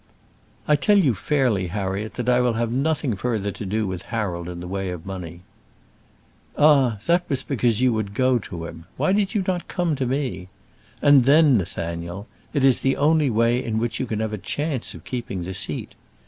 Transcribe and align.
"I 0.67 0.75
tell 0.75 0.97
you 0.97 1.13
fairly, 1.13 1.67
Harriet, 1.67 2.15
that 2.15 2.27
I 2.27 2.39
will 2.41 2.53
have 2.53 2.71
nothing 2.71 3.15
further 3.15 3.51
to 3.51 3.65
do 3.67 3.85
with 3.85 4.07
Harold 4.09 4.49
in 4.49 4.59
the 4.59 4.67
way 4.67 4.89
of 4.89 5.05
money." 5.05 5.41
"Ah! 6.57 6.97
that 7.05 7.29
was 7.29 7.43
because 7.43 7.81
you 7.81 7.93
would 7.93 8.15
go 8.15 8.39
to 8.39 8.65
him. 8.65 8.85
Why 8.97 9.11
did 9.13 9.35
you 9.35 9.43
not 9.47 9.67
come 9.67 9.95
to 9.97 10.07
me? 10.07 10.47
And 11.03 11.25
then, 11.25 11.55
Nathaniel, 11.55 12.25
it 12.51 12.65
is 12.65 12.79
the 12.79 12.97
only 12.97 13.29
way 13.29 13.63
in 13.63 13.77
which 13.77 13.99
you 13.99 14.07
can 14.07 14.21
have 14.21 14.33
a 14.33 14.39
chance 14.39 14.95
of 14.95 15.03
keeping 15.03 15.43
the 15.43 15.53
seat. 15.53 15.93